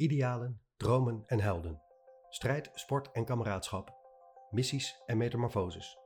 [0.00, 1.82] Idealen, dromen en helden.
[2.28, 3.94] Strijd, sport en kameraadschap.
[4.50, 5.98] Missies en metamorfoses.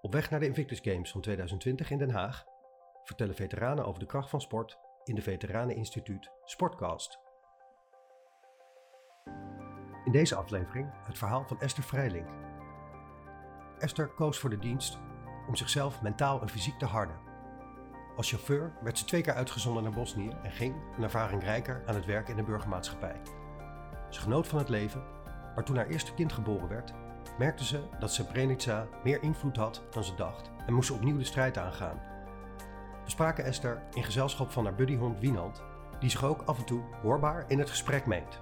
[0.00, 2.44] Op weg naar de Invictus Games van 2020 in Den Haag
[3.04, 7.18] vertellen veteranen over de kracht van sport in de Veteraneninstituut Sportcast.
[10.04, 12.28] In deze aflevering het verhaal van Esther Vrijlink.
[13.78, 14.98] Esther koos voor de dienst
[15.48, 17.25] om zichzelf mentaal en fysiek te harden.
[18.16, 21.94] Als chauffeur werd ze twee keer uitgezonden naar Bosnië en ging, een ervaring rijker, aan
[21.94, 23.20] het werk in de burgermaatschappij.
[24.10, 25.04] Ze genoot van het leven,
[25.54, 26.92] maar toen haar eerste kind geboren werd,
[27.38, 31.24] merkte ze dat Srebrenica meer invloed had dan ze dacht en moest ze opnieuw de
[31.24, 32.00] strijd aangaan.
[33.04, 35.62] We spraken Esther in gezelschap van haar buddyhond Wienand,
[36.00, 38.40] die zich ook af en toe hoorbaar in het gesprek meent.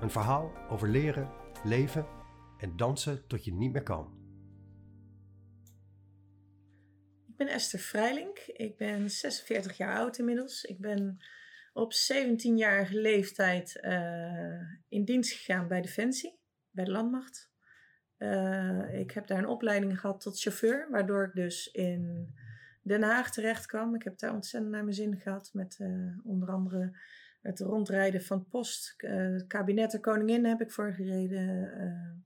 [0.00, 1.30] Een verhaal over leren,
[1.64, 2.06] leven
[2.58, 4.21] en dansen tot je niet meer kan.
[7.32, 8.38] Ik ben Esther Vrijlink.
[8.38, 10.64] Ik ben 46 jaar oud inmiddels.
[10.64, 11.18] Ik ben
[11.72, 16.38] op 17-jarige leeftijd uh, in dienst gegaan bij Defensie,
[16.70, 17.50] bij de Landmacht.
[18.18, 22.34] Uh, ik heb daar een opleiding gehad tot chauffeur, waardoor ik dus in
[22.82, 23.94] Den Haag terecht kwam.
[23.94, 26.98] Ik heb daar ontzettend naar mijn zin gehad met uh, onder andere
[27.40, 28.94] het rondrijden van post.
[28.96, 32.24] het kabinet de koningin heb ik voor gereden.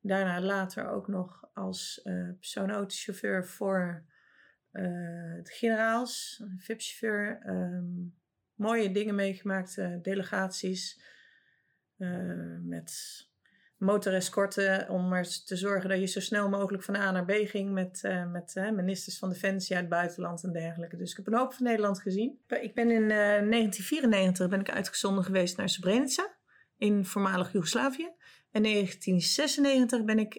[0.00, 2.00] daarna later ook nog als
[2.38, 4.06] persoonautochauffeur voor
[5.42, 7.42] de generaals, VIP-chauffeur.
[7.46, 8.16] Um,
[8.58, 11.00] mooie dingen meegemaakt, uh, delegaties
[11.98, 12.92] uh, met
[13.76, 17.72] motorescorten om maar te zorgen dat je zo snel mogelijk van A naar B ging
[17.72, 20.96] met, met ministers van Defensie uit het buitenland en dergelijke.
[20.96, 22.38] Dus ik heb een hoop van Nederland gezien.
[22.46, 26.36] Ik ben in 1994 ben ik uitgezonden geweest naar Srebrenica
[26.76, 28.10] in voormalig Joegoslavië.
[28.52, 30.34] In 1996 ben ik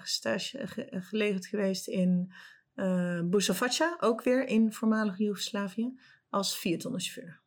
[0.00, 2.32] gestage, gelegerd geweest in
[2.74, 7.40] uh, ook weer in voormalig Joegoslavië als viertonnenchauffeur.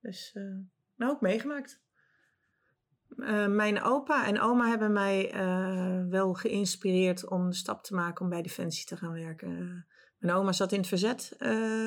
[0.00, 0.56] Dus uh,
[0.96, 1.80] nou ook meegemaakt.
[3.16, 5.32] Uh, mijn opa en oma hebben mij
[6.08, 9.86] wel geïnspireerd om de stap te maken om bij Defensie te gaan werken.
[10.18, 11.36] mijn oma zat in het verzet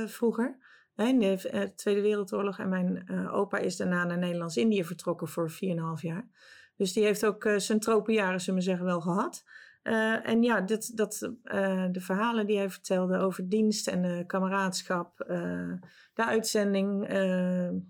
[0.05, 0.57] vroeger,
[0.95, 2.59] in de Tweede Wereldoorlog.
[2.59, 5.57] En mijn opa is daarna naar Nederlands-Indië vertrokken voor 4,5
[6.01, 6.27] jaar.
[6.75, 9.43] Dus die heeft ook zijn tropenjaren, zullen we zeggen, wel gehad.
[9.83, 14.25] Uh, en ja, dit, dat, uh, de verhalen die hij vertelde over dienst en uh,
[14.25, 15.17] kameraadschap,
[16.13, 17.07] de uitzending,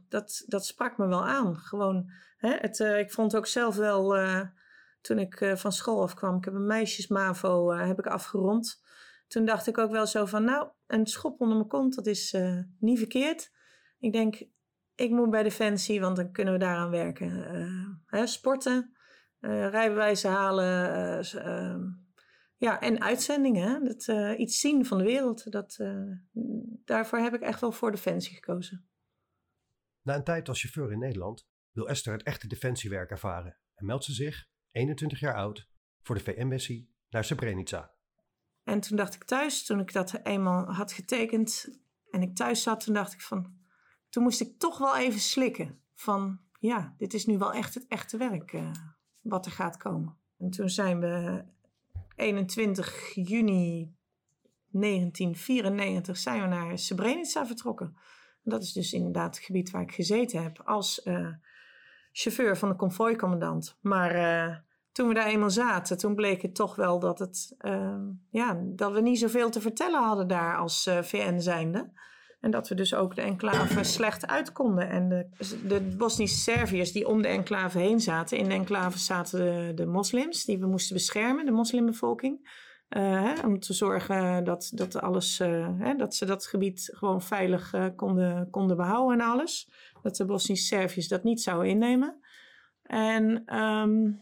[0.09, 1.55] dat, dat sprak me wel aan.
[1.55, 4.15] Gewoon, hè, het, ik vond ook zelf wel,
[5.01, 8.83] toen ik van school afkwam, ik heb een meisjesmavo heb ik afgerond.
[9.27, 12.37] Toen dacht ik ook wel zo van, nou, een schop onder mijn kont, dat is
[12.79, 13.51] niet verkeerd.
[13.99, 14.43] Ik denk,
[14.95, 17.31] ik moet bij Defensie, want dan kunnen we daaraan werken.
[18.05, 18.95] Hè, sporten,
[19.41, 20.95] uh, rijbewijzen halen.
[21.15, 21.83] Uh, uh,
[22.57, 23.83] ja, en uitzendingen.
[23.83, 24.07] Dat,
[24.37, 25.51] iets zien van de wereld.
[25.51, 25.77] Dat,
[26.85, 28.89] daarvoor heb ik echt wel voor Defensie gekozen.
[30.01, 34.03] Na een tijd als chauffeur in Nederland wil Esther het echte defensiewerk ervaren en meldt
[34.03, 35.69] ze zich, 21 jaar oud,
[36.01, 37.93] voor de VN-missie naar Srebrenica.
[38.63, 42.83] En toen dacht ik thuis, toen ik dat eenmaal had getekend en ik thuis zat,
[42.83, 43.57] toen dacht ik van,
[44.09, 45.81] toen moest ik toch wel even slikken.
[45.93, 48.51] Van ja, dit is nu wel echt het echte werk
[49.21, 50.17] wat er gaat komen.
[50.37, 51.43] En toen zijn we
[52.15, 53.93] 21 juni
[54.71, 57.97] 1994 zijn we naar Srebrenica vertrokken.
[58.43, 61.27] Dat is dus inderdaad het gebied waar ik gezeten heb als uh,
[62.11, 63.77] chauffeur van de konvooicommandant.
[63.81, 64.55] Maar uh,
[64.91, 67.97] toen we daar eenmaal zaten, toen bleek het toch wel dat, het, uh,
[68.29, 71.91] ja, dat we niet zoveel te vertellen hadden daar als VN zijnde.
[72.41, 74.89] En dat we dus ook de enclave slecht uit konden.
[74.89, 75.27] En de,
[75.67, 78.37] de Bosnische Serviërs die om de enclave heen zaten.
[78.37, 82.59] In de enclave zaten de, moslims die we moesten beschermen, de moslimbevolking.
[82.89, 87.21] Uh, hè, om te zorgen dat, dat, alles, uh, hè, dat ze dat gebied gewoon
[87.21, 89.71] veilig uh, konden, konden behouden en alles.
[90.01, 92.19] Dat de Bosnische Serviërs dat niet zouden innemen.
[92.83, 94.19] En um,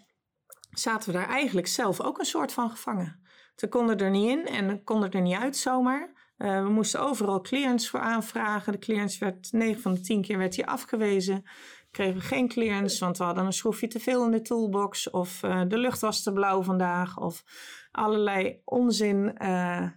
[0.70, 3.20] zaten we daar eigenlijk zelf ook een soort van gevangen.
[3.56, 6.19] Ze konden er niet in en konden er niet uit zomaar.
[6.40, 8.72] Uh, we moesten overal clearance voor aanvragen.
[8.72, 11.44] De clearance werd 9 van de 10 keer werd hier afgewezen.
[11.92, 15.10] Kregen we geen clearance, want we hadden een schroefje te veel in de toolbox.
[15.10, 17.18] Of uh, de lucht was te blauw vandaag.
[17.18, 17.44] Of
[17.92, 19.88] allerlei onzin uh,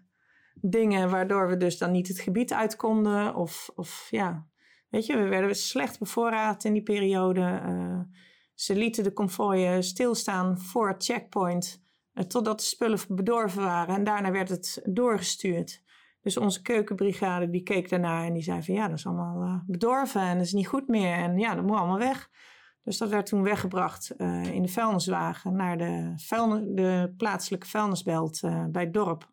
[0.55, 3.35] dingen waardoor we dus dan niet het gebied uit konden.
[3.35, 4.47] Of, of ja,
[4.89, 7.61] weet je, we werden slecht bevoorraad in die periode.
[8.55, 11.83] ze lieten de konvooien stilstaan voor het checkpoint.
[12.29, 13.95] totdat de spullen bedorven waren.
[13.95, 15.83] En daarna werd het doorgestuurd.
[16.23, 19.61] Dus onze keukenbrigade die keek daarna en die zei van ja, dat is allemaal uh,
[19.67, 21.15] bedorven en dat is niet goed meer.
[21.15, 22.31] En ja, dat moet allemaal weg.
[22.83, 26.15] Dus dat werd toen weggebracht uh, in de vuilniswagen naar de,
[26.75, 29.31] de plaatselijke vuilnisbelt uh, bij het dorp.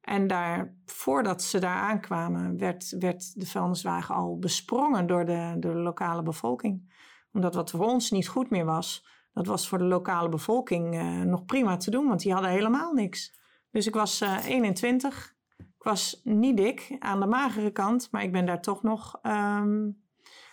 [0.00, 5.72] En daar, voordat ze daar aankwamen, werd, werd de vuilniswagen al besprongen door de, door
[5.72, 6.96] de lokale bevolking.
[7.32, 11.44] Omdat wat voor ons niet goed meer was, dat was voor de lokale bevolking nog
[11.44, 13.38] prima te doen, want die hadden helemaal niks.
[13.70, 15.36] Dus ik was uh, 21.
[15.78, 20.02] Ik was niet dik, aan de magere kant, maar ik ben daar toch nog um,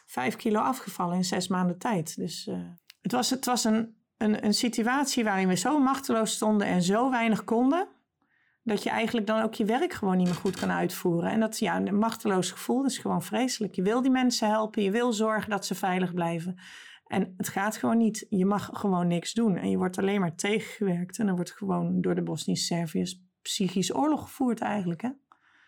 [0.05, 2.15] vijf kilo afgevallen in zes maanden tijd.
[2.15, 2.55] Dus uh,
[3.01, 7.09] het was, het was een, een, een situatie waarin we zo machteloos stonden en zo
[7.09, 7.87] weinig konden
[8.63, 11.31] dat je eigenlijk dan ook je werk gewoon niet meer goed kan uitvoeren.
[11.31, 13.75] En dat ja, een machteloos gevoel is gewoon vreselijk.
[13.75, 16.59] Je wil die mensen helpen, je wil zorgen dat ze veilig blijven.
[17.07, 18.25] En het gaat gewoon niet.
[18.29, 19.55] Je mag gewoon niks doen.
[19.55, 21.19] En je wordt alleen maar tegengewerkt.
[21.19, 25.01] En dan wordt gewoon door de Bosnische Serviërs psychisch oorlog gevoerd eigenlijk.
[25.01, 25.09] Hè?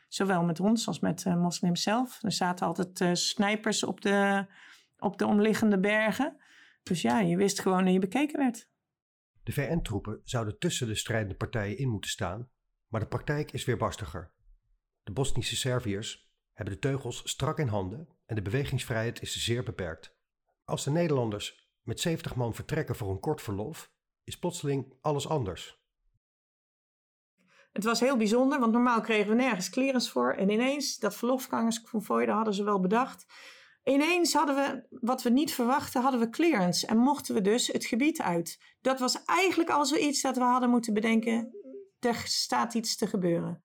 [0.07, 2.23] Zowel met ons als met uh, moslims zelf.
[2.23, 4.45] Er zaten altijd uh, snijpers op de,
[4.97, 6.37] op de omliggende bergen.
[6.83, 8.69] Dus ja, je wist gewoon dat je bekeken werd.
[9.43, 12.49] De VN-troepen zouden tussen de strijdende partijen in moeten staan
[12.87, 14.31] maar de praktijk is weerbarstiger.
[15.03, 20.15] De Bosnische Serviërs hebben de teugels strak in handen en de bewegingsvrijheid is zeer beperkt.
[20.63, 23.91] Als de Nederlanders met 70 man vertrekken voor een kort verlof,
[24.23, 25.81] is plotseling alles anders.
[27.77, 30.33] Het was heel bijzonder, want normaal kregen we nergens clearance voor.
[30.33, 33.25] En ineens, dat verlofgangersconvooi, dat hadden ze wel bedacht.
[33.83, 36.87] Ineens hadden we, wat we niet verwachten, hadden we clearance.
[36.87, 38.75] En mochten we dus het gebied uit.
[38.81, 41.51] Dat was eigenlijk al zoiets dat we hadden moeten bedenken
[41.99, 43.63] er staat iets te gebeuren.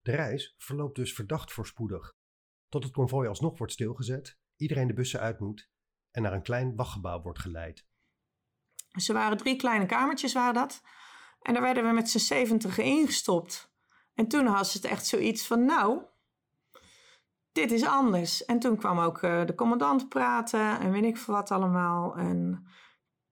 [0.00, 2.14] De reis verloopt dus verdacht voorspoedig,
[2.68, 5.70] tot het konvooi alsnog wordt stilgezet, iedereen de bussen uit moet
[6.10, 7.86] en naar een klein wachtgebouw wordt geleid.
[8.92, 10.82] Ze waren drie kleine kamertjes, waren dat.
[11.42, 13.74] En daar werden we met z'n zeventigen ingestopt.
[14.14, 16.02] En toen had ze het echt zoiets van, nou,
[17.52, 18.44] dit is anders.
[18.44, 22.16] En toen kwam ook uh, de commandant praten en weet ik veel wat allemaal.
[22.16, 22.66] En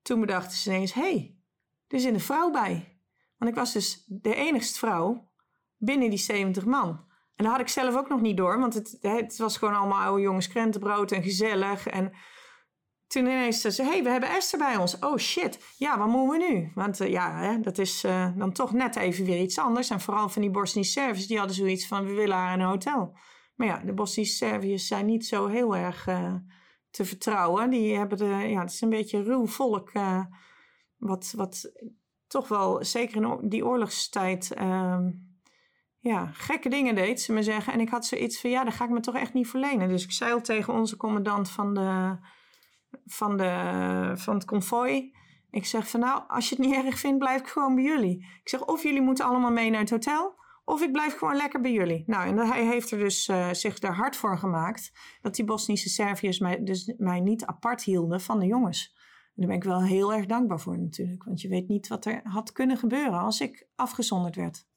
[0.03, 1.39] toen bedachten ze ineens, hé, hey,
[1.89, 3.01] er is een vrouw bij.
[3.37, 5.31] Want ik was dus de enigste vrouw
[5.77, 6.89] binnen die 70 man.
[7.35, 10.01] En dat had ik zelf ook nog niet door, want het, het was gewoon allemaal
[10.03, 11.87] oude jongens krentenbrood en gezellig.
[11.87, 12.13] En
[13.11, 14.99] toen ineens zei ze, hey, we hebben Esther bij ons.
[14.99, 16.73] Oh shit, ja, wat moeten we nu?
[16.75, 19.91] Want uh, ja, hè, dat is uh, dan toch net even weer iets anders.
[19.91, 22.69] En vooral van die Bosnische Serviërs, die hadden zoiets van, we willen haar in een
[22.69, 23.17] hotel.
[23.55, 26.35] Maar ja, de Bosnische Serviërs zijn niet zo heel erg uh,
[26.91, 27.71] te vertrouwen.
[27.71, 29.91] Die hebben de, ja, het is een beetje ruw volk,
[30.97, 31.73] wat, wat
[32.27, 35.39] toch wel, zeker in die oorlogstijd, um,
[35.99, 37.73] ja, gekke dingen deed, ze me zeggen.
[37.73, 39.89] En ik had zoiets van, ja, daar ga ik me toch echt niet verlenen.
[39.89, 42.19] Dus ik zei al tegen onze commandant van, de,
[43.05, 45.17] van, de, van het konvooi.
[45.51, 48.27] Ik zeg van, nou, als je het niet erg vindt, blijf ik gewoon bij jullie.
[48.43, 50.39] Ik zeg, of jullie moeten allemaal mee naar het hotel...
[50.65, 52.03] Of ik blijf gewoon lekker bij jullie.
[52.07, 54.93] Nou, en hij heeft er dus uh, zich daar hard voor gemaakt.
[55.21, 58.95] Dat die Bosnische Serviërs mij, dus mij niet apart hielden van de jongens
[59.41, 61.25] daar ben ik wel heel erg dankbaar voor natuurlijk.
[61.25, 64.69] Want je weet niet wat er had kunnen gebeuren als ik afgezonderd werd.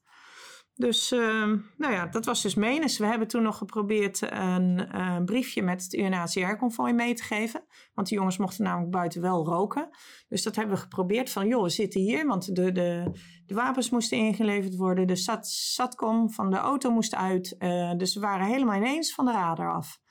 [0.75, 2.97] Dus uh, nou ja, dat was dus menens.
[2.97, 7.65] We hebben toen nog geprobeerd een, een briefje met het UNHCR-convooi mee te geven.
[7.93, 9.89] Want die jongens mochten namelijk buiten wel roken.
[10.27, 12.25] Dus dat hebben we geprobeerd van, joh, we zitten hier.
[12.27, 13.11] Want de, de,
[13.45, 15.07] de wapens moesten ingeleverd worden.
[15.07, 17.55] De sat, satcom van de auto moest uit.
[17.59, 20.01] Uh, dus we waren helemaal ineens van de radar af.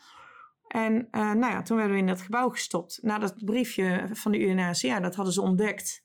[0.68, 2.98] En uh, nou ja, toen werden we in dat gebouw gestopt.
[3.02, 6.02] Na dat briefje van de UNHCR, dat hadden ze ontdekt.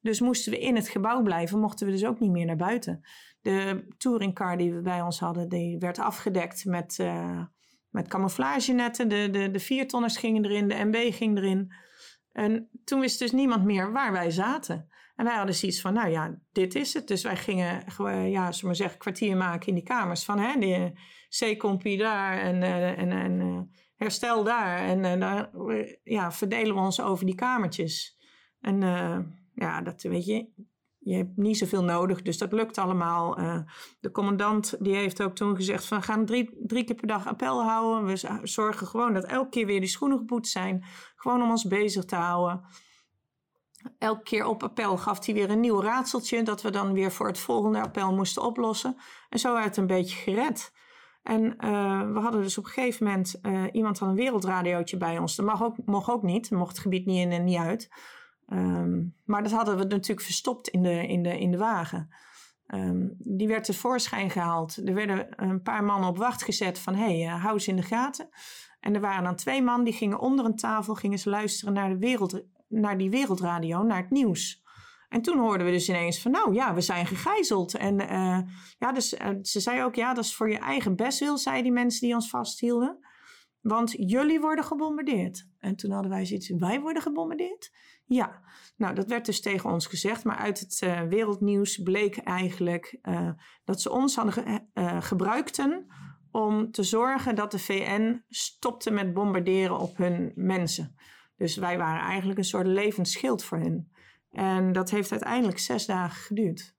[0.00, 3.00] Dus moesten we in het gebouw blijven, mochten we dus ook niet meer naar buiten.
[3.48, 7.42] De touringcar die we bij ons hadden, die werd afgedekt met, uh,
[7.90, 9.08] met camouflagenetten.
[9.08, 11.72] De, de, de viertonners gingen erin, de MB ging erin.
[12.32, 14.88] En toen wist dus niemand meer waar wij zaten.
[15.16, 17.08] En wij hadden zoiets van, nou ja, dit is het.
[17.08, 17.84] Dus wij gingen,
[18.30, 20.24] ja, zullen maar zeggen, kwartier maken in die kamers.
[20.24, 20.92] Van, hè, de
[21.38, 22.62] C-compie daar en,
[22.96, 24.78] en, en herstel daar.
[24.78, 25.50] En daar
[26.02, 28.18] ja, verdelen we ons over die kamertjes.
[28.60, 28.80] En
[29.54, 30.48] ja, dat weet je,
[31.08, 33.40] je hebt niet zoveel nodig, dus dat lukt allemaal.
[33.40, 33.58] Uh,
[34.00, 37.26] de commandant die heeft ook toen gezegd van we gaan drie, drie keer per dag
[37.26, 38.04] appel houden.
[38.04, 40.84] We zorgen gewoon dat elke keer weer die schoenen geboet zijn.
[41.16, 42.64] Gewoon om ons bezig te houden.
[43.98, 47.26] Elke keer op appel gaf hij weer een nieuw raadseltje dat we dan weer voor
[47.26, 48.96] het volgende appel moesten oplossen.
[49.28, 50.72] En zo werd het een beetje gered.
[51.22, 55.18] En uh, we hadden dus op een gegeven moment uh, iemand had een wereldradiootje bij
[55.18, 55.36] ons.
[55.36, 57.88] Dat mag ook, mocht ook niet, mocht het gebied niet in en niet uit.
[58.52, 62.10] Um, maar dat hadden we natuurlijk verstopt in de, in de, in de wagen.
[62.74, 64.76] Um, die werd tevoorschijn gehaald.
[64.76, 66.94] Er werden een paar mannen op wacht gezet van...
[66.94, 68.28] hé, hey, uh, hou ze in de gaten.
[68.80, 70.94] En er waren dan twee mannen die gingen onder een tafel...
[70.94, 74.62] gingen ze luisteren naar, de wereld, naar die wereldradio, naar het nieuws.
[75.08, 77.74] En toen hoorden we dus ineens van, nou ja, we zijn gegijzeld.
[77.74, 78.38] En uh,
[78.78, 81.72] ja, dus uh, ze zei ook, ja, dat is voor je eigen bestwil, zei die
[81.72, 82.98] mensen die ons vasthielden.
[83.60, 85.48] Want jullie worden gebombardeerd.
[85.58, 87.72] En toen hadden wij zoiets, wij worden gebombardeerd?
[88.08, 88.42] Ja,
[88.76, 90.24] nou dat werd dus tegen ons gezegd.
[90.24, 92.98] Maar uit het uh, wereldnieuws bleek eigenlijk
[93.64, 94.66] dat ze ons hadden ge
[95.00, 95.86] gebruikten
[96.30, 100.96] om te zorgen dat de VN stopte met bombarderen op hun mensen.
[101.36, 103.92] Dus wij waren eigenlijk een soort levend schild voor hen.
[104.30, 106.76] En dat heeft uiteindelijk zes dagen geduurd.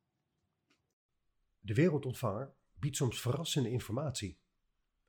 [1.59, 4.39] De wereldontvanger biedt soms verrassende informatie.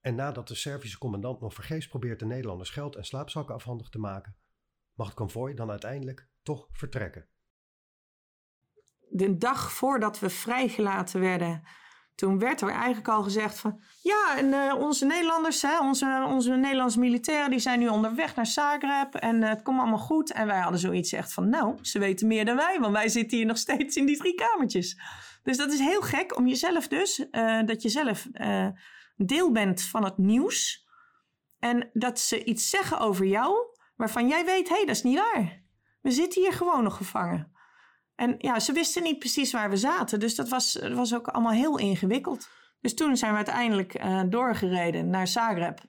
[0.01, 3.99] En nadat de Servische commandant nog vergeefs probeert de Nederlanders geld en slaapzakken afhandig te
[3.99, 4.37] maken,
[5.01, 7.29] mag het konvooi dan uiteindelijk toch vertrekken.
[9.09, 11.63] De dag voordat we vrijgelaten werden,
[12.15, 13.83] toen werd er eigenlijk al gezegd van...
[14.03, 17.51] Ja, en uh, onze Nederlanders, hè, onze, onze Nederlandse militairen...
[17.51, 20.33] die zijn nu onderweg naar Zagreb en uh, het komt allemaal goed.
[20.33, 21.49] En wij hadden zoiets echt van...
[21.49, 24.35] Nou, ze weten meer dan wij, want wij zitten hier nog steeds in die drie
[24.35, 25.01] kamertjes.
[25.43, 27.27] Dus dat is heel gek om jezelf dus...
[27.31, 28.29] Uh, dat je zelf
[29.17, 30.87] deel bent van het nieuws...
[31.59, 33.70] en dat ze iets zeggen over jou...
[34.01, 35.63] waarvan jij weet, hé, hey, dat is niet waar.
[36.01, 37.53] We zitten hier gewoon nog gevangen.
[38.15, 40.21] En ja, ze wisten niet precies waar we zaten.
[40.21, 42.49] Dus dat was, dat was ook allemaal heel ingewikkeld.
[42.81, 45.81] Dus toen zijn we uiteindelijk uh, doorgereden naar Zagreb.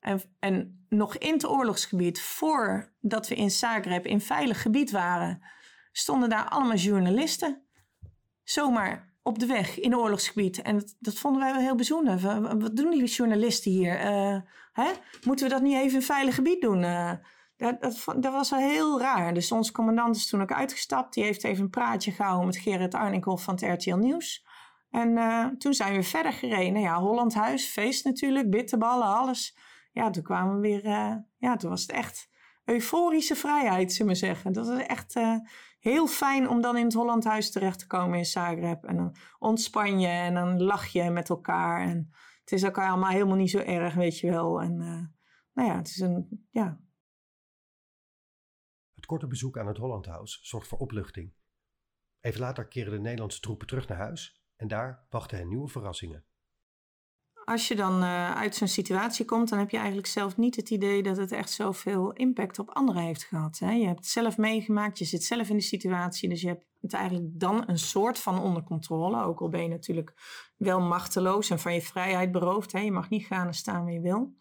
[0.00, 5.42] En, en nog in het oorlogsgebied, voordat we in Zagreb in veilig gebied waren,
[5.92, 7.62] stonden daar allemaal journalisten.
[8.42, 10.62] Zomaar op de weg in het oorlogsgebied.
[10.62, 12.20] En dat, dat vonden wij wel heel bijzonder.
[12.58, 14.04] Wat doen die journalisten hier?
[14.04, 14.40] Uh,
[14.72, 14.90] hè?
[15.24, 16.82] Moeten we dat niet even in veilig gebied doen?
[16.82, 17.12] Uh,
[17.60, 19.34] dat, dat, was wel heel raar.
[19.34, 21.14] Dus onze commandant is toen ook uitgestapt.
[21.14, 24.46] Die heeft even een praatje gehouden met Gerrit Arnikhoff van het RTL Nieuws.
[24.90, 26.80] En uh, toen zijn we verder gereden.
[26.80, 29.58] Ja, Holland Huis, feest natuurlijk, bitterballen, alles.
[29.92, 30.84] Ja, toen kwamen we weer...
[30.84, 32.28] Uh, ja, toen was het echt
[32.64, 34.52] euforische vrijheid, zullen we zeggen.
[34.52, 35.36] Dat was echt uh,
[35.78, 38.84] heel fijn om dan in het Holland Huis terecht te komen in Zagreb.
[38.84, 41.80] En dan ontspan je en dan lach je met elkaar.
[41.80, 44.60] En het is ook allemaal helemaal niet zo erg, weet je wel.
[44.60, 44.76] En
[45.52, 46.46] nou ja, het is een...
[46.50, 46.78] Ja,
[49.10, 51.32] korte bezoek aan het Hollandhuis zorgt voor opluchting.
[52.20, 56.24] Even later keren de Nederlandse troepen terug naar huis en daar wachten hen nieuwe verrassingen.
[57.44, 60.70] Als je dan uh, uit zo'n situatie komt, dan heb je eigenlijk zelf niet het
[60.70, 63.58] idee dat het echt zoveel impact op anderen heeft gehad.
[63.58, 66.92] Je hebt het zelf meegemaakt, je zit zelf in de situatie, dus je hebt het
[66.92, 69.22] eigenlijk dan een soort van onder controle.
[69.22, 70.14] Ook al ben je natuurlijk
[70.56, 72.72] wel machteloos en van je vrijheid beroofd.
[72.72, 74.34] Je mag niet gaan en staan waar je wil.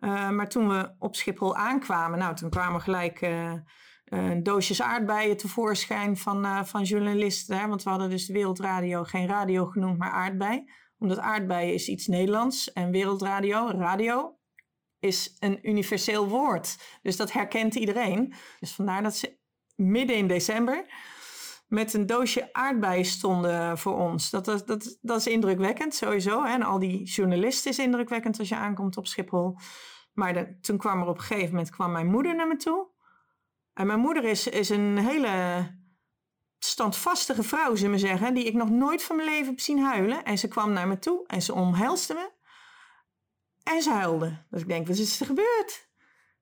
[0.00, 3.52] Uh, maar toen we op Schiphol aankwamen, nou, toen kwamen we gelijk uh,
[4.42, 7.68] doosjes aardbeien tevoorschijn van, uh, van journalisten.
[7.68, 10.64] Want we hadden dus Wereldradio geen radio genoemd, maar aardbei.
[10.98, 14.38] Omdat aardbeien is iets Nederlands en wereldradio, radio,
[14.98, 16.98] is een universeel woord.
[17.02, 18.34] Dus dat herkent iedereen.
[18.60, 19.38] Dus vandaar dat ze
[19.74, 20.86] midden in december
[21.68, 24.30] met een doosje aardbeien stonden voor ons.
[24.30, 26.44] Dat, dat, dat, is indrukwekkend sowieso.
[26.44, 26.52] Hè?
[26.52, 29.56] En al die journalisten is indrukwekkend als je aankomt op Schiphol.
[30.12, 32.88] Maar toen kwam er op een gegeven moment kwam mijn moeder naar me toe.
[33.80, 35.66] En mijn moeder is, is een hele
[36.58, 40.24] standvastige vrouw, zullen we zeggen, die ik nog nooit van mijn leven heb zien huilen.
[40.24, 42.30] En ze kwam naar me toe en ze omhelste me.
[43.62, 44.44] En ze huilde.
[44.50, 45.88] Dus ik denk, wat is er gebeurd?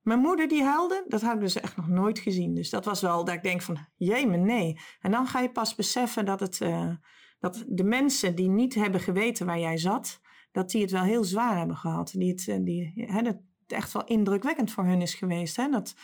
[0.01, 2.55] Mijn moeder die huilde, dat had ik dus echt nog nooit gezien.
[2.55, 4.79] Dus dat was wel dat ik denk van, jee, me nee.
[4.99, 6.91] En dan ga je pas beseffen dat, het, uh,
[7.39, 10.19] dat de mensen die niet hebben geweten waar jij zat,
[10.51, 12.11] dat die het wel heel zwaar hebben gehad.
[12.15, 15.55] Die het, eh, die, hè, dat het echt wel indrukwekkend voor hun is geweest.
[15.55, 15.69] Hè?
[15.69, 15.95] Dat,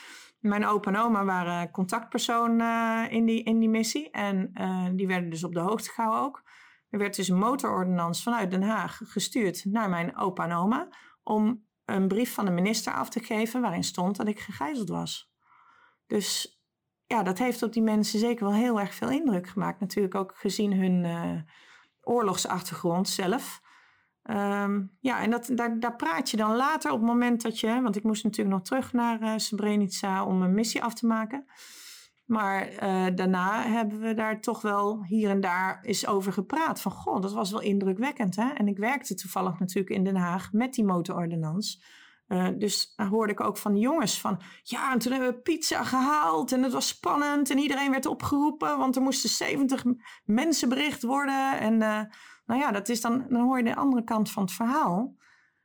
[0.46, 4.12] mijn opa en oma waren contactpersoon uh, in, die, in die missie.
[4.12, 6.44] En uh, die werden dus op de hoogte gehouden ook.
[6.90, 10.88] Er werd dus een motorordonnans vanuit Den Haag gestuurd naar mijn opa en oma.
[11.24, 15.32] Om een brief van de minister af te geven waarin stond dat ik gegijzeld was.
[16.08, 16.60] Dus
[17.06, 19.80] ja, dat heeft op die mensen zeker wel heel erg veel indruk gemaakt.
[19.80, 21.42] Natuurlijk ook gezien hun uh,
[22.02, 23.62] oorlogsachtergrond zelf.
[24.32, 27.82] Um, ja, en dat, daar, praat je dan later op het moment dat je...
[27.82, 31.46] Want ik moest natuurlijk nog terug naar uh, Srebrenica om een missie af te maken.
[32.26, 36.82] Maar uh, daarna hebben we daar toch wel hier en daar eens over gepraat.
[36.82, 38.50] Van, goh, dat was wel indrukwekkend, hè?
[38.50, 41.84] En ik werkte toevallig natuurlijk in Den Haag met die motorordonnans.
[42.28, 44.42] Uh, dus hoorde ik ook van jongens van...
[44.64, 47.50] Ja, en toen hebben we pizza gehaald en het was spannend.
[47.50, 49.84] En iedereen werd opgeroepen, want er moesten 70
[50.26, 51.60] mensen bericht worden.
[51.60, 52.10] En
[52.46, 55.16] nou ja, dat is dan, dan hoor je de andere kant van het verhaal.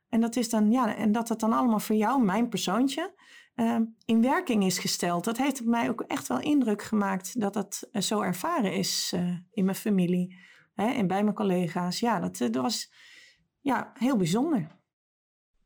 [0.09, 3.13] En dat is dan, ja, en dat het dan allemaal voor jou, mijn persoontje,
[3.55, 5.23] uh, in werking is gesteld.
[5.23, 9.11] Dat heeft op mij ook echt wel indruk gemaakt dat dat uh, zo ervaren is
[9.15, 10.39] uh, in mijn familie
[10.73, 11.99] hè, en bij mijn collega's.
[11.99, 12.93] Ja, dat, dat was
[13.59, 14.79] ja, heel bijzonder.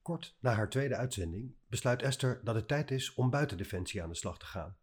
[0.02, 4.10] Kort na haar tweede uitzending besluit Esther dat het tijd is om buiten Defensie aan
[4.10, 4.78] de slag te gaan.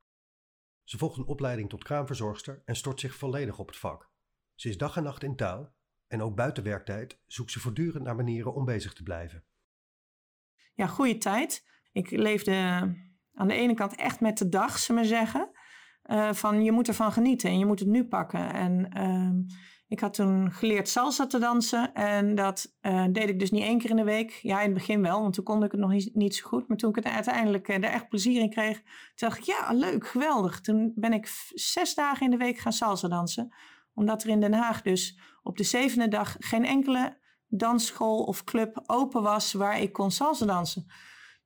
[0.84, 4.10] Ze volgt een opleiding tot kraamverzorgster en stort zich volledig op het vak.
[4.54, 5.72] Ze is dag en nacht in touw
[6.12, 9.44] en ook buiten werktijd zoekt ze voortdurend naar manieren om bezig te blijven.
[10.74, 11.64] Ja, goede tijd.
[11.92, 12.52] Ik leefde
[13.34, 15.50] aan de ene kant echt met de dag, zullen we zeggen.
[16.06, 18.52] Uh, van je moet ervan genieten en je moet het nu pakken.
[18.52, 19.54] En uh,
[19.88, 23.78] Ik had toen geleerd salsa te dansen en dat eh, deed ik dus niet één
[23.78, 24.30] keer in de week.
[24.30, 26.68] Ja, in het begin wel, want toen kon ik het nog niet, zo goed.
[26.68, 28.82] Maar toen ik het uiteindelijk uh, er echt plezier in kreeg,
[29.14, 30.60] dacht ik, ja, leuk, geweldig.
[30.60, 33.54] Toen ben ik zes dagen in de week gaan salsa dansen.
[33.94, 38.82] Omdat er in Den Haag dus op de zevende dag geen enkele dansschool of club
[38.86, 40.86] open was waar ik kon salsa dansen.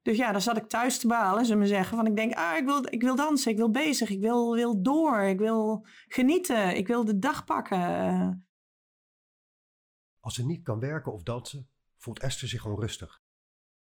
[0.03, 1.97] Dus ja, dan zat ik thuis te balen, zullen we zeggen.
[1.97, 4.83] Van ik denk, ah, ik wil, ik wil dansen, ik wil bezig, ik wil, wil
[4.83, 8.49] door, ik wil genieten, ik wil de dag pakken.
[10.21, 13.23] Als ze niet kan werken of dansen, voelt Esther zich onrustig.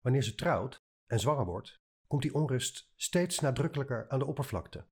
[0.01, 4.87] Wanneer ze trouwt en zwanger wordt, komt die onrust steeds nadrukkelijker aan de oppervlakte.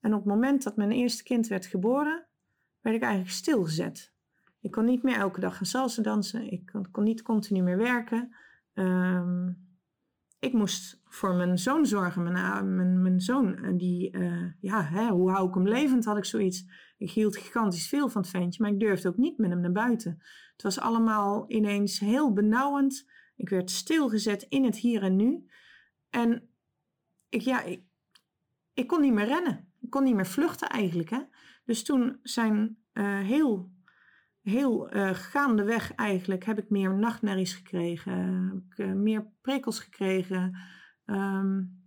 [0.00, 2.28] En op het moment dat mijn eerste kind werd geboren,
[2.82, 4.12] werd ik eigenlijk stilgezet.
[4.60, 7.76] Ik kon niet meer elke dag gaan salsa dansen, ik kon, kon niet continu meer
[7.76, 8.34] werken.
[8.74, 9.70] Um,
[10.42, 12.22] ik moest voor mijn zoon zorgen.
[12.22, 12.62] Mijn, eh,
[13.02, 16.64] mijn, zoon, eh, die, uh, ja, hè, hoe hou ik hem levend, had ik zoiets.
[16.98, 19.72] Ik hield gigantisch veel van het ventje, maar ik durfde ook niet met hem naar
[19.72, 20.22] buiten.
[20.52, 23.10] Het was allemaal ineens heel benauwend.
[23.36, 25.46] Ik werd stilgezet in het hier en nu.
[26.10, 26.48] En
[27.28, 27.82] ik, ja, ik,
[28.74, 29.72] ik kon niet meer rennen.
[29.80, 31.10] Ik kon niet meer vluchten eigenlijk.
[31.10, 31.20] Hè?
[31.64, 33.70] Dus toen zijn uh, heel
[34.42, 38.12] heel uh, gaandeweg eigenlijk heb ik meer nachtmerries gekregen,
[38.48, 40.58] heb ik, uh, meer prikkels gekregen.
[41.06, 41.82] Um,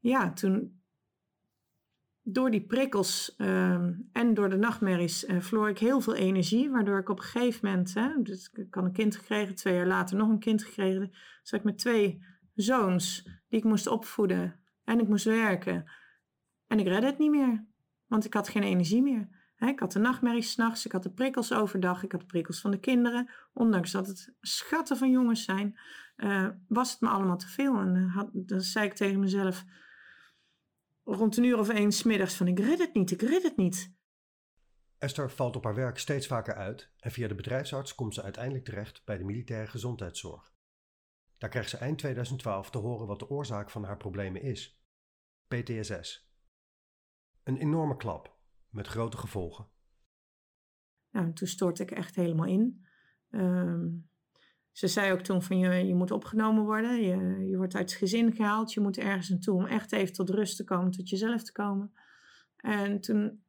[0.00, 0.82] ja, toen
[2.22, 7.08] door die prikkels um, en door de nachtmerries verloor ik heel veel energie, waardoor ik
[7.08, 7.94] op een gegeven moment,
[8.26, 11.12] dus ik had een kind gekregen, twee jaar later nog een kind gekregen,
[11.42, 12.24] zat ik met twee
[12.54, 15.90] zoons die ik moest opvoeden en ik moest werken.
[16.66, 17.66] En ik redde het niet meer,
[18.14, 19.28] want ik had geen energie meer
[19.68, 22.70] ik had de nachtmerries s'nachts, ik had de prikkels overdag, ik had de prikkels van
[22.70, 23.30] de kinderen.
[23.52, 25.78] Ondanks dat het schatten van jongens zijn,
[26.16, 27.78] uh, was het me allemaal te veel.
[27.78, 29.64] En uh, had, dan zei ik tegen mezelf
[31.04, 33.92] rond een uur of één smiddags van ik red het niet, ik red het niet.
[34.98, 38.64] Esther valt op haar werk steeds vaker uit en via de bedrijfsarts komt ze uiteindelijk
[38.64, 40.52] terecht bij de militaire gezondheidszorg.
[41.38, 44.82] Daar krijgt ze eind 2012 te horen wat de oorzaak van haar problemen is:
[45.48, 46.23] PTSS.
[47.44, 48.38] Een enorme klap
[48.70, 49.68] met grote gevolgen.
[51.10, 52.86] Nou, toen stortte ik echt helemaal in.
[53.30, 54.08] Um,
[54.74, 57.98] ze zei ook toen van je, je moet opgenomen worden, je, je wordt uit het
[57.98, 61.42] gezin gehaald, je moet ergens naartoe om echt even tot rust te komen, tot jezelf
[61.42, 61.92] te komen.
[62.56, 63.44] En toen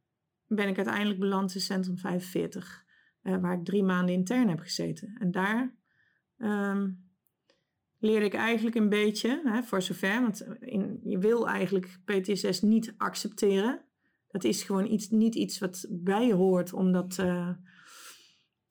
[0.48, 2.86] ben ik uiteindelijk beland in Centrum 45,
[3.24, 5.15] uh, waar ik drie maanden intern heb gezeten.
[5.20, 5.76] En daar
[6.38, 7.10] um,
[8.00, 10.46] leerde ik eigenlijk een beetje, hè, voor zover, want
[11.04, 13.85] je wil eigenlijk PTSS niet accepteren.
[14.36, 17.50] Dat is gewoon iets, niet iets wat bij hoort, omdat, uh,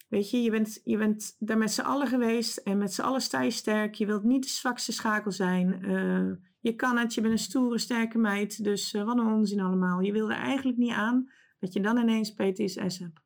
[0.08, 3.20] weet je, je bent, je bent daar met z'n allen geweest en met z'n allen
[3.20, 3.94] sta je sterk.
[3.94, 5.90] Je wilt niet de zwakste schakel zijn.
[5.90, 8.64] Uh, je kan het, je bent een stoere, sterke meid.
[8.64, 10.00] Dus uh, wat een onzin allemaal.
[10.00, 13.20] Je wil er eigenlijk niet aan dat je dan ineens PTSS hebt.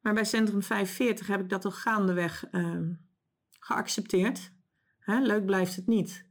[0.00, 2.44] Maar bij Centrum 45 heb ik dat al gaandeweg
[3.58, 4.52] geaccepteerd.
[4.98, 6.26] Hè, leuk blijft het niet.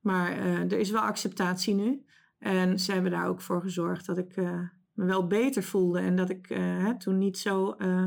[0.00, 2.06] Maar er is wel acceptatie nu.
[2.38, 4.60] En ze hebben daar ook voor gezorgd dat ik uh,
[4.92, 6.00] me wel beter voelde.
[6.00, 8.06] En dat ik hè, toen niet zo uh,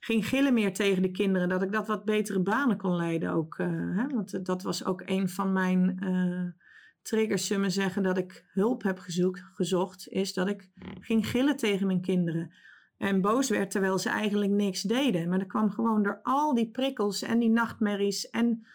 [0.00, 1.48] ging gillen meer tegen de kinderen.
[1.48, 3.56] Dat ik dat wat betere banen kon leiden ook.
[3.58, 5.98] Hè, want dat was ook een van mijn
[7.02, 8.98] triggers, zullen we zeggen, dat ik hulp heb
[9.54, 10.08] gezocht.
[10.08, 12.52] Is dat ik ging gillen tegen mijn kinderen.
[12.96, 15.28] En boos werd terwijl ze eigenlijk niks deden.
[15.28, 18.66] Maar dat kwam gewoon door al die prikkels en die nachtmerries en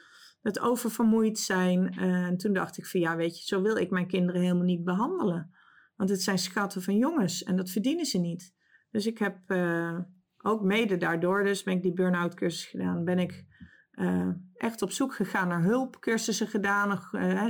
[0.46, 1.94] het oververmoeid zijn.
[1.94, 4.64] Eh, en toen dacht ik van ja, weet je, zo wil ik mijn kinderen helemaal
[4.64, 5.52] niet behandelen.
[5.96, 8.54] Want het zijn schatten van jongens en dat verdienen ze niet.
[8.92, 10.00] Dus ik heb uh,
[10.38, 13.46] ook mede daardoor, dus ben ik die burn-out cursus gedaan, ben ik
[13.92, 17.02] uh, echt op zoek gegaan naar hulp, cursussen gedaan,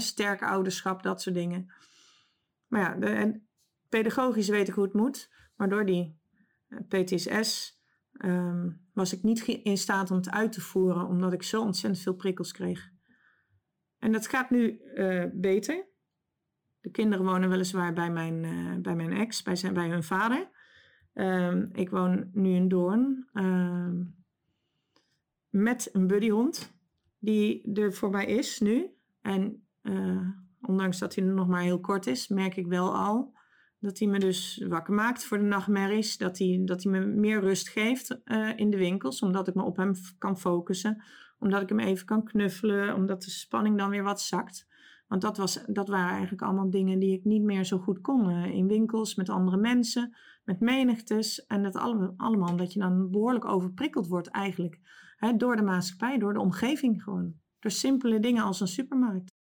[0.01, 1.73] sterk ouderschap, dat soort dingen.
[2.67, 3.47] Maar ja, de, en
[3.89, 6.19] pedagogisch weet ik hoe het moet, maar door die
[6.87, 7.74] PTSS
[8.17, 12.03] um, was ik niet in staat om het uit te voeren, omdat ik zo ontzettend
[12.03, 12.89] veel prikkels kreeg.
[13.99, 15.85] En dat gaat nu uh, beter.
[16.81, 20.49] De kinderen wonen weliswaar bij mijn, uh, bij mijn ex, bij, zijn, bij hun vader.
[21.13, 24.15] Um, ik woon nu in Doorn um,
[25.49, 26.73] met een buddyhond
[27.19, 28.89] die er voor mij is nu.
[29.21, 30.29] En uh,
[30.61, 33.33] ondanks dat hij nog maar heel kort is, merk ik wel al
[33.85, 36.17] dat hij me dus wakker maakt voor de nachtmerries.
[36.17, 39.63] Dat hij, dat hij me meer rust geeft uh, in de winkels, omdat ik me
[39.63, 41.03] op hem kan focussen.
[41.39, 44.67] Omdat ik hem even kan knuffelen, omdat de spanning dan weer wat zakt.
[45.07, 48.29] Want dat, was, dat waren eigenlijk allemaal dingen die ik niet meer zo goed kon.
[48.29, 51.45] Uh, in winkels, met andere mensen, met menigtes.
[51.45, 54.79] En dat allemaal, allemaal omdat je dan behoorlijk overprikkeld wordt eigenlijk.
[55.17, 57.33] Hè, door de maatschappij, door de omgeving gewoon.
[57.59, 59.33] Door simpele dingen als een supermarkt.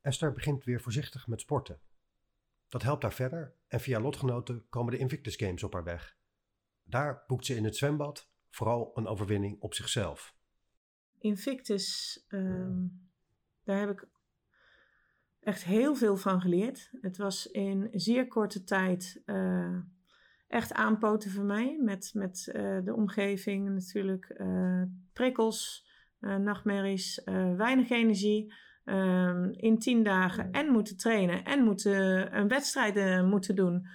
[0.00, 1.80] Esther begint weer voorzichtig met sporten.
[2.68, 6.16] Dat helpt haar verder en via lotgenoten komen de Invictus Games op haar weg.
[6.82, 10.36] Daar boekt ze in het zwembad vooral een overwinning op zichzelf.
[11.18, 13.10] Invictus, um,
[13.64, 14.08] daar heb ik
[15.40, 16.90] echt heel veel van geleerd.
[17.00, 19.78] Het was in zeer korte tijd uh,
[20.48, 21.78] echt aanpoten voor mij.
[21.80, 25.86] Met, met uh, de omgeving natuurlijk, uh, prikkels,
[26.18, 27.20] nachtmerries,
[27.56, 28.54] weinig energie.
[28.88, 33.86] Um, in tien dagen en moeten trainen en moeten een wedstrijd moeten doen.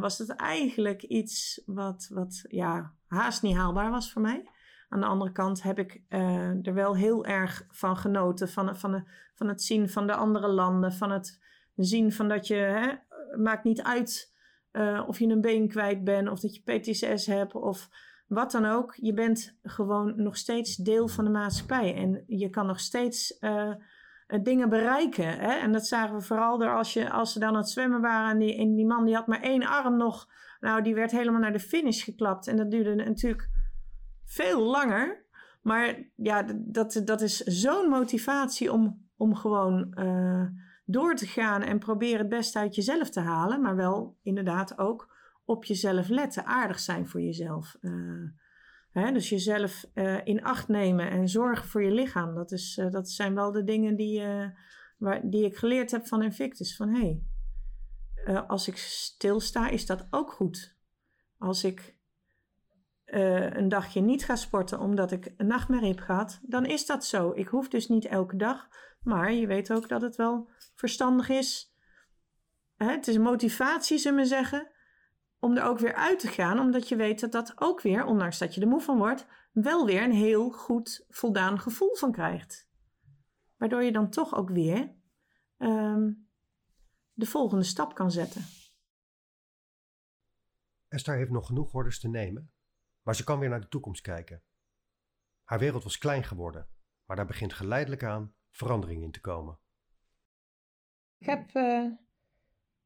[0.00, 4.44] was het eigenlijk iets wat, wat ja, haast niet haalbaar was voor mij.
[4.92, 8.48] Aan de andere kant heb ik uh, er wel heel erg van genoten.
[8.48, 9.02] Van, van, de,
[9.34, 10.92] van het zien van de andere landen.
[10.92, 11.40] Van het
[11.76, 12.54] zien van dat je.
[12.54, 12.92] Hè,
[13.42, 14.34] maakt niet uit
[14.72, 16.28] uh, of je een been kwijt bent.
[16.28, 17.54] Of dat je PTSS hebt.
[17.54, 17.88] Of
[18.26, 18.94] wat dan ook.
[18.94, 21.94] Je bent gewoon nog steeds deel van de maatschappij.
[21.94, 23.36] En je kan nog steeds.
[23.40, 23.74] Uh,
[24.42, 25.38] dingen bereiken.
[25.38, 25.52] Hè?
[25.52, 28.30] En dat zagen we vooral door als, je, als ze dan aan het zwemmen waren.
[28.30, 30.28] En die, en die man die had maar één arm nog.
[30.60, 32.46] Nou, die werd helemaal naar de finish geklapt.
[32.46, 33.48] En dat duurde natuurlijk
[34.24, 35.26] veel langer.
[35.62, 40.46] Maar ja, dat, dat is zo'n motivatie om, om gewoon uh,
[40.84, 43.60] door te gaan en proberen het beste uit jezelf te halen.
[43.60, 45.14] Maar wel inderdaad ook
[45.44, 47.76] op jezelf letten, aardig zijn voor jezelf.
[47.80, 48.30] Uh,
[48.92, 52.34] dus jezelf uh, in acht nemen en zorgen voor je lichaam.
[52.34, 54.22] Dat, is, dat zijn wel de dingen die,
[54.98, 56.76] waar, die ik geleerd heb van Invictus.
[56.76, 57.20] Van hé,
[58.14, 60.76] hey, als ik stilsta, is dat ook goed.
[61.38, 61.96] Als ik
[63.04, 67.32] een dagje niet ga sporten omdat ik een nachtmerrie heb gehad, dan is dat zo.
[67.34, 68.68] Ik hoef dus niet elke dag,
[69.02, 71.74] maar je weet ook dat het wel verstandig is.
[72.76, 74.71] Het is motivatie, zullen we zeggen,
[75.42, 78.38] om er ook weer uit te gaan, omdat je weet dat dat ook weer, ondanks
[78.38, 82.70] dat je er moe van wordt, wel weer een heel goed, voldaan gevoel van krijgt.
[83.56, 84.94] Waardoor je dan toch ook weer
[85.58, 86.28] um,
[87.12, 88.44] de volgende stap kan zetten.
[90.88, 92.52] Esther heeft nog genoeg orders te nemen
[93.02, 94.42] maar ze kan weer naar de toekomst kijken.
[95.42, 96.68] Haar wereld was klein geworden,
[97.04, 99.58] maar daar begint geleidelijk aan verandering in te komen.
[101.18, 101.92] Ik heb uh,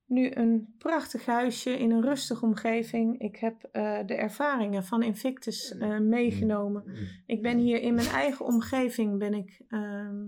[0.06, 3.20] nu een prachtig huisje in een rustige omgeving.
[3.20, 6.84] Ik heb uh, de ervaringen van Invictus uh, meegenomen.
[7.26, 10.24] Ik ben hier in mijn eigen omgeving ben ik ehm,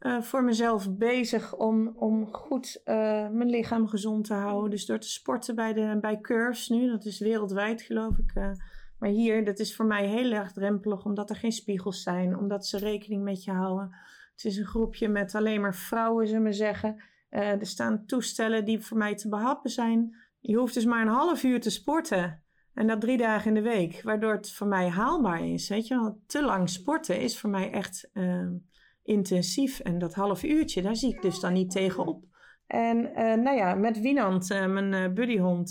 [0.00, 4.70] uh, voor mezelf bezig om, om goed mijn lichaam gezond te houden.
[4.70, 8.32] Dus door te sporten bij, de, bij Curves nu, dat is wereldwijd geloof ik.
[8.98, 12.66] Maar hier, dat is voor mij heel erg drempelig, omdat er geen spiegels zijn, omdat
[12.66, 13.96] ze rekening met je houden.
[14.32, 17.02] Het is een groepje met alleen maar vrouwen, zullen we zeggen.
[17.30, 20.16] Er staan toestellen die voor mij te behappen zijn.
[20.40, 22.42] Je hoeft dus maar een half uur te sporten.
[22.74, 25.68] En dat drie dagen in de week, waardoor het voor mij haalbaar is.
[25.68, 28.10] Weet je wel, te lang sporten is voor mij echt
[29.02, 29.80] intensief.
[29.80, 32.24] En dat half uurtje, daar zie ik dus dan niet tegenop.
[32.66, 35.70] En uh, nou ja, met Wienand, uh, mijn buddyhond,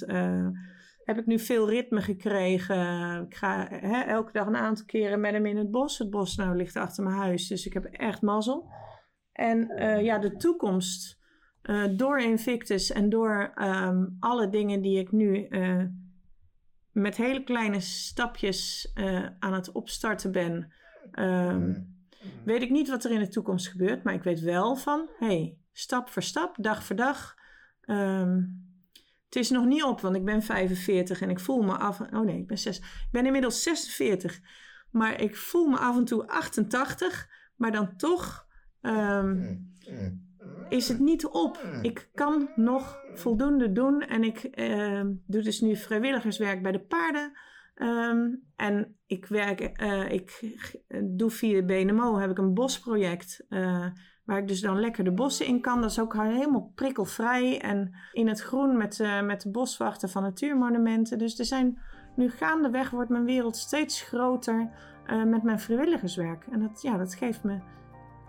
[1.04, 3.24] heb ik nu veel ritme gekregen.
[3.26, 5.98] Ik ga hè, elke dag een aantal keren met hem in het bos.
[5.98, 8.70] Het bos nou ligt achter mijn huis, dus ik heb echt mazzel.
[9.32, 9.72] En
[10.04, 11.19] ja, de toekomst
[11.96, 15.48] door Invictus en door um, alle dingen die ik nu
[16.92, 18.92] met hele kleine stapjes
[19.40, 20.74] aan het opstarten ben...
[21.14, 21.98] Um,
[22.46, 25.58] weet ik niet wat er in de toekomst gebeurt, maar ik weet wel van, hey,
[25.72, 27.36] stap voor stap, dag voor dag.
[27.86, 28.68] Um,
[29.26, 32.02] het is nog niet op, want ik ben 45 en ik voel me af.
[32.02, 32.78] Oh nee, ik ben 6.
[32.78, 34.40] Ik ben inmiddels 46,
[34.92, 38.48] maar ik voel me af en toe 88, maar dan toch
[38.82, 39.74] um,
[40.70, 41.58] is het niet op.
[41.82, 47.32] Ik kan nog voldoende doen en ik uh, doe dus nu vrijwilligerswerk bij de paarden.
[47.76, 50.58] Um, en ik werk, uh, ik
[51.04, 53.46] doe via de BNMO heb ik een bosproject.
[53.50, 53.86] Uh,
[54.26, 55.82] waar ik dus dan lekker de bossen in kan.
[55.82, 57.62] Dat is ook helemaal prikkelvrij.
[57.62, 61.18] En in het groen met, met de boswachten van natuurmonumenten.
[61.18, 61.80] Dus er zijn
[62.16, 64.70] nu gaandeweg wordt mijn wereld steeds groter
[65.26, 66.46] met mijn vrijwilligerswerk.
[66.52, 67.60] En dat, ja, dat geeft me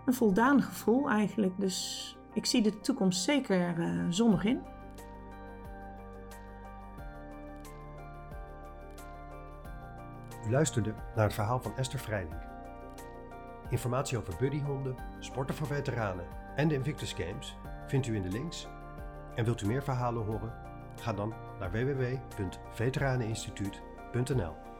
[0.05, 1.59] een voldaan gevoel eigenlijk.
[1.59, 3.75] Dus ik zie de toekomst zeker
[4.09, 4.61] zonnig in.
[10.47, 12.41] U luisterde naar het verhaal van Esther Vrijlink.
[13.69, 18.67] Informatie over buddyhonden, sporten voor veteranen en de Invictus Games vindt u in de links.
[19.35, 20.53] En wilt u meer verhalen horen?
[20.95, 24.70] Ga dan naar www.veteraneninstituut.nl.